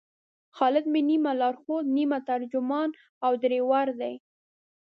خالد 0.57 0.85
مې 0.91 1.01
نیمه 1.09 1.31
لارښود، 1.39 1.85
نیمه 1.97 2.19
ترجمان 2.29 2.89
او 3.25 3.31
ډریور 3.41 3.87
دی. 4.01 4.15